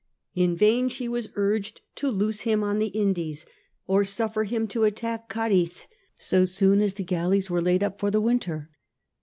[0.33, 3.45] In vain she was urged to loose him on the Indies
[3.85, 5.85] or suffer him to attack Cadiz
[6.15, 8.71] so soon as the galleys were laid up for the winter.